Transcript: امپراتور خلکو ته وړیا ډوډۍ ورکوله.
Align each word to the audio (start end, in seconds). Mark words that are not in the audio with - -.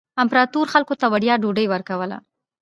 امپراتور 0.21 0.65
خلکو 0.73 0.93
ته 1.01 1.05
وړیا 1.13 1.33
ډوډۍ 1.41 1.65
ورکوله. 1.69 2.17